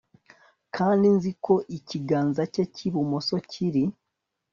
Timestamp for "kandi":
0.75-1.05